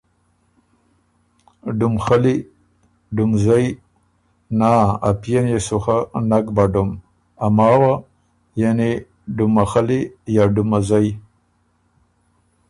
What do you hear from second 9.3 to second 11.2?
ډُمه خلی، یا ډُمه زئ ـ